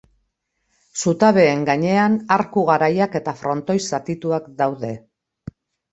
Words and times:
Zutabeen 1.01 1.67
gainean 1.67 2.17
arku 2.37 2.65
garaiak 2.71 3.19
eta 3.23 3.37
frontoi 3.43 3.79
zatituak 3.83 4.49
daude. 4.63 4.91